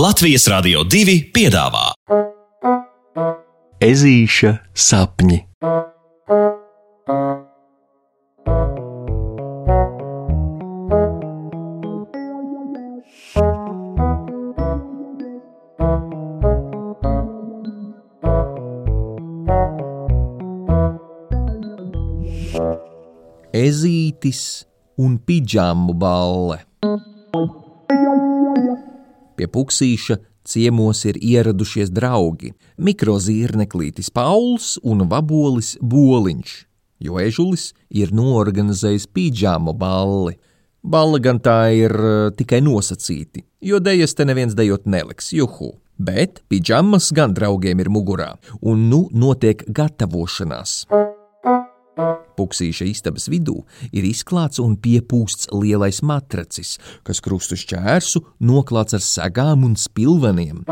[0.00, 1.90] Latvijas Rādio 2 piedāvā
[3.84, 5.36] Ezīša sapņi.
[23.52, 24.42] Ezītis
[24.96, 26.69] un pidžāmu balle.
[29.40, 32.50] Pie puksīša ciemos ir ieradušies draugi-
[32.86, 36.50] mikrozīrneklītis Pauls un vabolis Boliņš,
[37.00, 40.36] jo ežulis ir noorganizējis pidžāmu balli.
[40.84, 45.72] Balla gan tā ir uh, tikai nosacīti, jo dejas te neviens dejot neliks, juhu.
[45.98, 50.84] Bet pidžamas gan draugiem ir mugurā, un nu notiek gatavošanās.
[52.40, 53.58] Puksīša istabas vidū
[53.92, 60.64] ir izklāts un piepūsts lielais matracis, kas krustu šķērsu noklāts ar segām un spilveniem.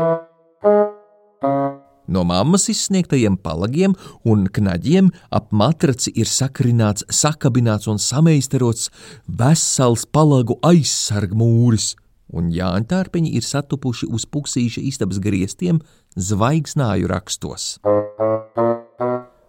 [2.09, 3.93] No mammas izsniegtajiem palagiem
[4.25, 8.89] un knaģiem ap matraci ir sakrināts, sakabināts un sameistarots
[9.29, 11.91] vesels palagu aizsargmūris,
[12.33, 15.83] un jāņtārpiņi ir satupuši uz puksīša istabas griestiem
[16.17, 17.75] zvaigznāju rakstos.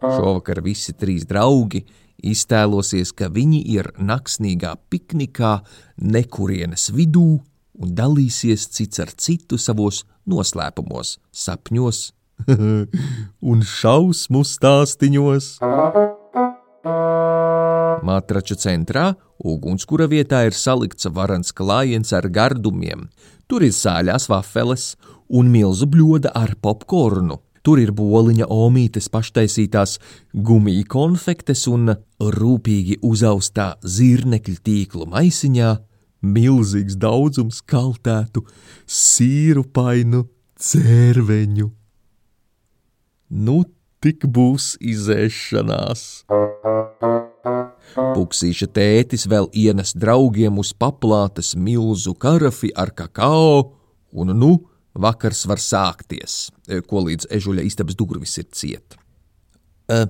[0.01, 1.87] Šovakar visi trīs draugi
[2.27, 5.61] iztēlosies, ka viņi ir naksnīgā piknikā
[6.01, 7.41] nekurienes vidū
[7.81, 12.01] un dalīsies cits ar citu savos noslēpumos, sapņos
[13.51, 15.51] un šausmu stāstīņos.
[18.11, 19.11] Matrača centrā,
[19.45, 23.09] ugunskura vietā, ir salikts varans klājiens ar gardumiem.
[23.51, 24.95] Tur ir sāļās vafeles
[25.29, 27.41] un milzu bļoda ar popkornu.
[27.63, 29.99] Tur ir boliņa omītes paštaisītās
[30.33, 35.75] gumija konfektes un rūpīgi uzaustā zirnekļu tīklu maisiņā
[36.25, 38.47] milzīgs daudzums kaltētu
[38.89, 40.25] sīrupainu
[40.61, 41.69] cērveņu.
[43.31, 43.59] Nu,
[44.01, 46.25] tik būs izēšanās.
[47.91, 53.77] Puksīša tētis vēl ienes draugiem uz paplātes milzu karafi ar kakao,
[54.13, 54.53] un nu
[54.95, 56.51] vakars var sākties,
[56.89, 58.97] ko līdz ežuļa istabas durvis ir ciet.
[59.91, 60.07] Uh,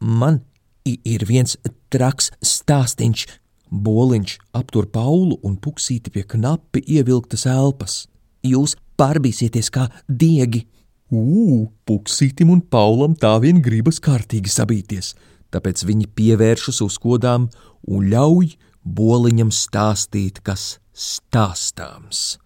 [0.00, 0.40] man
[0.86, 1.56] ir viens
[1.92, 3.26] traks stāstīņš.
[3.70, 8.08] Boliņš aptur Paulu un puksīti pie knapi ievilktas elpas.
[8.42, 10.64] Jūs pārbīsieties kā diegi.
[11.10, 15.14] Ugh, puksītim un Paulam tā vien gribas kārtīgi sabīties,
[15.54, 17.48] tāpēc viņi pievēršas uzkodām
[17.90, 18.52] un ļauj
[18.86, 22.38] boliņam stāstīt, kas stāstāms.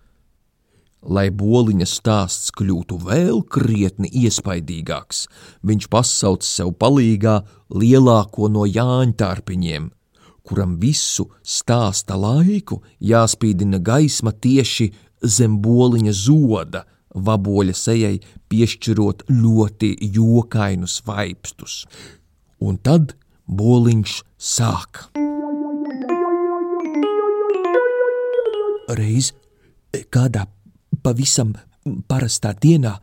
[1.04, 5.26] Lai boliņa stāsts kļūtu vēl krietni iespaidīgāks,
[5.60, 7.42] viņš pasauc sev palīgā
[7.76, 9.90] lielāko no jāņtārpiņiem,
[10.48, 14.88] kuram visu stāsta laiku jāspīdina gaisma tieši
[15.20, 18.16] zem boliņa zoda, vaboļa sejai
[18.48, 21.84] piešķirot ļoti jokainus vaipstus.
[22.64, 23.12] Un tad
[23.44, 25.04] boliņš sāk.
[28.88, 29.32] Reiz
[30.12, 30.48] kādā
[31.04, 31.52] pavisam
[32.08, 32.94] parastā dienā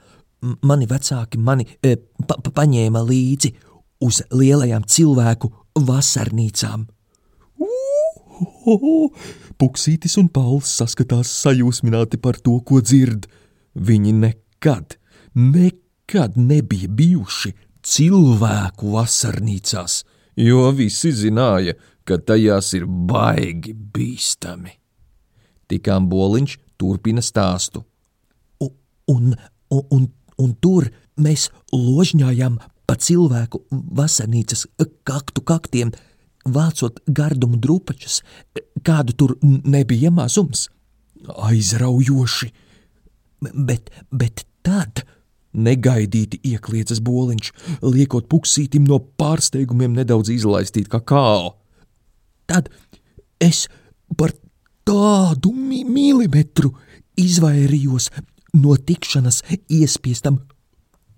[0.66, 1.95] mani vecāki mani e,
[2.28, 3.53] pa, pa, paņēma līdzi
[4.06, 5.51] uz lielajām cilvēku
[5.88, 6.88] vasarnīcām.
[9.61, 13.28] Puksītis un Pauls saskatās sajūsmināti par to, ko dzird.
[13.78, 14.97] Viņi nekad,
[15.38, 17.53] nekad nebija bijuši
[17.85, 20.01] cilvēku vasarnīcās,
[20.41, 24.73] jo visi zināja, ka tajās ir baigi bīstami.
[25.72, 27.85] Tikām boliņš turpina stāstu
[29.07, 29.35] un,
[29.69, 30.07] un, un,
[30.38, 30.89] un tur
[31.22, 34.66] mēs ložņājām pa cilvēku vasarnīcas
[35.07, 35.94] kaktu kaktiem,
[36.44, 38.22] vācot gardumu drupačus,
[38.84, 40.67] kādu tur nebija mazums.
[41.22, 42.50] Aizraujoši,
[43.53, 45.03] bet, bet tad
[45.51, 47.51] negaidīti iekliedzas boliņš,
[47.84, 51.53] liekot puksītim no pārsteigumiem nedaudz izlaistīt kakao.
[52.50, 52.72] Tad
[53.40, 53.67] es
[54.17, 54.34] par
[54.88, 56.73] tādu mi milimetru
[57.19, 58.09] izvairījos
[58.53, 59.41] no tikšanas
[59.72, 60.40] iespiestam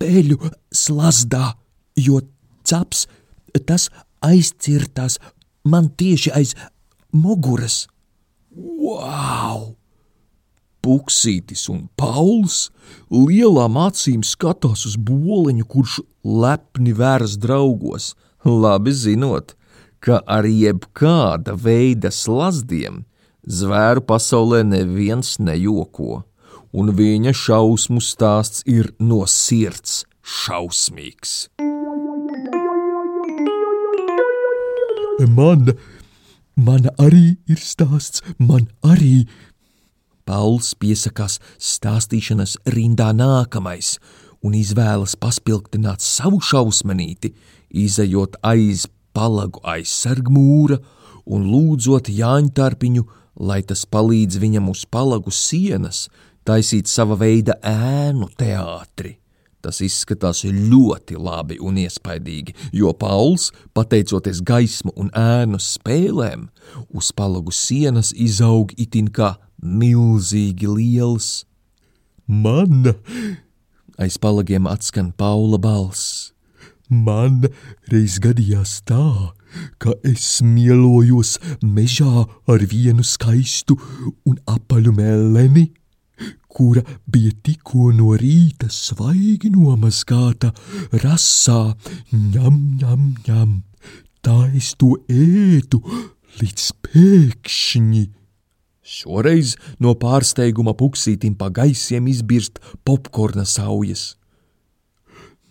[0.02, 0.40] peļu
[0.74, 1.54] slazdā,
[1.96, 2.22] jo
[2.68, 3.08] caps
[3.68, 3.90] tas
[4.24, 5.20] aizcirtās
[5.64, 6.54] man tieši aiz
[7.14, 7.86] muguras.
[8.54, 9.74] Wow!
[10.84, 12.68] Puksītis un Pauls
[13.08, 18.12] lielām acīm skatās uz boliņu, kurš lepni vērs draugos,
[18.44, 19.56] labi zinot,
[20.04, 23.06] ka ar jebkāda veida slazdiem
[23.48, 26.26] zvēru pasaulē neviens nejoko
[26.74, 31.48] un viņa šausmu stāsts ir no sirds šausmīgs.
[35.38, 35.70] Man,
[36.58, 39.28] man arī ir stāsts, man arī,
[40.24, 43.98] Pauls piesakās stāstīšanas rindā nākamais
[44.44, 47.34] un izvēlas paspilgtināt savu šausmanīti,
[47.70, 50.80] izējot aiz palagu aizsargmūra
[51.28, 53.04] un lūdzot Jāņtarpiņu,
[53.44, 56.08] lai tas palīdz viņam uz palagu sienas
[56.48, 59.18] taisīt sava veida ēnu teātri.
[59.64, 66.50] Tas izskatās ļoti labi un iespaidīgi, jo Pauls, pateicoties gaismu un ēnu spēlēm,
[66.92, 71.30] uz palagu sienas izaug itin kā milzīgi liels.
[72.28, 72.92] Man
[74.04, 76.34] aiz palagiem atskan Paula balss.
[76.90, 77.46] Man
[77.88, 79.32] reiz gadījās tā,
[79.80, 83.78] ka es mielojos mežā ar vienu skaistu
[84.28, 85.70] un apaļu meleni
[86.54, 90.54] kura bija tikko no rīta svaigi nomazgāta
[91.04, 91.76] rasā,
[92.14, 93.54] ņem, ņem, ņem.
[94.24, 95.82] Tā es to ēdu
[96.40, 98.04] līdz pēkšņi.
[98.84, 104.14] Šoreiz no pārsteiguma puksītim pa gaisiem izbirst popkorna saujas.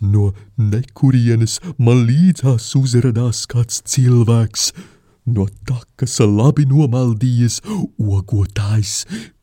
[0.03, 4.73] No nekurienes man līdzās uzradās kāds cilvēks,
[5.27, 7.61] no takas labi nomaldījies
[7.99, 8.95] ogotājs,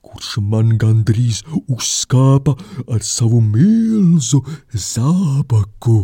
[0.03, 2.55] kurš man gandrīz uzkāpa
[2.89, 4.41] ar savu milzu
[4.73, 6.01] zābaku.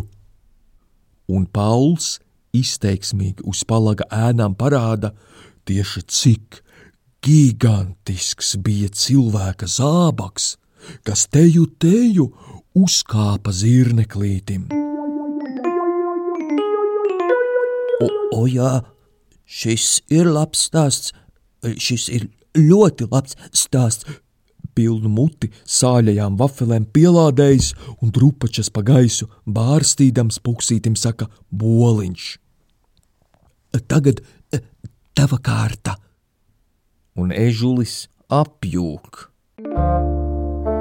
[1.28, 2.16] Un Pauls
[2.56, 5.12] izteiksmīgi uz palaga ēnām parāda
[5.66, 6.62] tieši cik
[7.26, 10.54] gigantisks bija cilvēka zābaks,
[11.02, 12.30] kas teju teju
[12.76, 14.68] uzkāpa zirneklītim.
[17.96, 18.76] O, o jā,
[19.46, 21.14] šis ir labs stāsts,
[21.62, 22.28] šis ir
[22.58, 24.06] ļoti labs stāsts.
[24.76, 27.70] Pilnu muti sāļajām vafelēm pielādējis
[28.04, 32.26] un drupačas pa gaisu bārstīdams puksītim saka boliņš.
[33.88, 34.20] Tagad
[35.16, 35.96] tava kārta.
[37.16, 39.24] Un ežulis apjūk.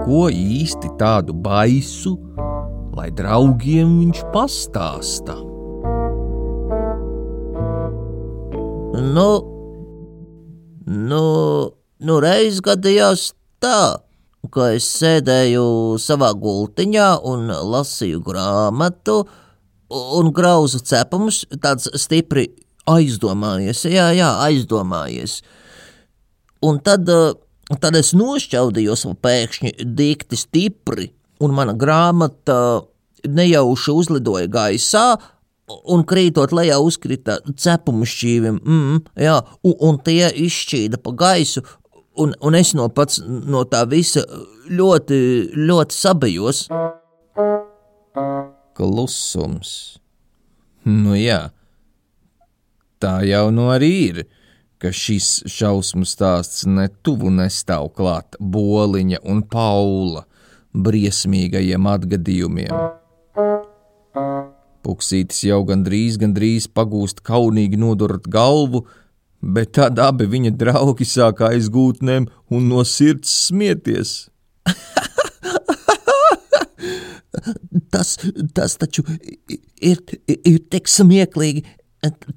[0.06, 2.18] Ko īsti tādu baisu,
[2.96, 5.40] lai draugiem viņš pastāsta?
[8.96, 9.56] Nu,
[10.86, 11.22] Nu,
[12.06, 13.32] nu reiz gadījās
[13.64, 13.98] tā,
[14.54, 19.24] ka es sēdēju savā gultiņā un lasīju grāmatu,
[19.90, 22.52] un grauzu cepumus tāds stipri
[22.86, 25.40] aizdomājies, jā, jā, aizdomājies.
[26.62, 27.10] Un tad,
[27.82, 31.10] tad es nošķaudījos pēkšņi dikti stipri,
[31.42, 32.86] un mana grāmata
[33.26, 35.16] nejauši uzlidoja gaisā,
[35.68, 41.66] un krītot lejā uzkrita cepumu šķīvim, mm, jā, un, un tie izšķīda pa gaisu,
[42.22, 44.24] un, un es no pats no tā visa
[44.70, 45.20] ļoti,
[45.58, 46.66] ļoti sabijos.
[48.76, 49.76] Klusums.
[50.86, 51.48] Nu jā,
[53.02, 54.24] tā jau nu arī ir,
[54.78, 60.26] ka šis šausmu stāsts netuvu nestāv klāt Boliņa un Paula
[60.76, 62.76] briesmīgajiem atgadījumiem.
[64.86, 68.84] Puksītis jau gandrīz, gandrīz pagūst kaunīgi nodurt galvu,
[69.42, 74.28] bet tad abi viņa draugi sāk aizgūtnēm un no sirds smieties.
[77.94, 78.14] tas,
[78.54, 79.06] tas taču
[79.82, 80.04] ir,
[80.36, 81.66] ir tik smieklīgi.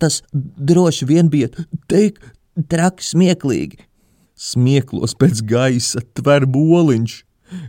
[0.01, 1.51] Tas droši vien bija
[1.91, 2.23] tik
[2.73, 3.83] traki smieklīgi.
[4.39, 7.25] Smieklos pēc gaisa tver boliņš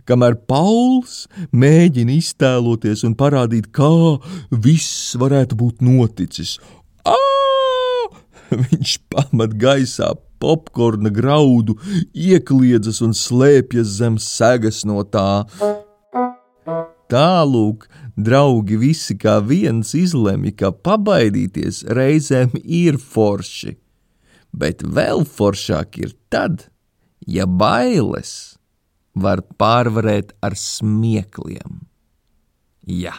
[0.10, 3.90] kamēr Pauls mēģina iztēloties un parādīt, kā
[4.52, 6.58] viss varētu būt noticis.
[7.08, 7.18] Ā!
[8.50, 11.76] Viņš pamat gaisā popkorna graudu,
[12.14, 15.46] iekliedzas un slēpjas zem segas no tā.
[17.10, 23.76] Tālūk, draugi visi kā viens izlemj, ka pabaidīties reizēm ir forši,
[24.54, 26.68] bet vēl foršāk ir tad,
[27.26, 28.59] ja bailes
[29.22, 31.82] var pārvarēt ar smiekliem.
[32.90, 33.14] Jā.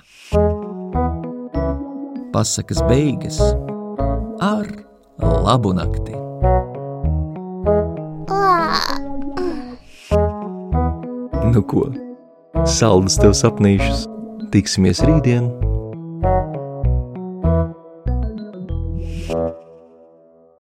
[2.35, 3.41] Pasakas beigas
[4.41, 4.69] ar
[5.21, 6.17] labu nakti.
[11.51, 11.89] Nu ko,
[12.67, 14.07] saldus tev sapnīšus,
[14.55, 15.70] tiksimies rītdien!